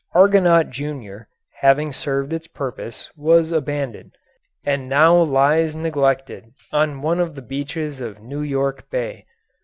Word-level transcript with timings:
Argonaut 0.15 0.71
Junior, 0.71 1.27
having 1.59 1.93
served 1.93 2.33
its 2.33 2.47
purpose, 2.47 3.11
was 3.15 3.51
abandoned, 3.51 4.13
and 4.65 4.89
now 4.89 5.15
lies 5.15 5.75
neglected 5.75 6.53
on 6.71 7.03
one 7.03 7.19
of 7.19 7.35
the 7.35 7.41
beaches 7.43 7.99
of 8.01 8.19
New 8.19 8.41
York 8.41 8.89
Bay. 8.89 9.27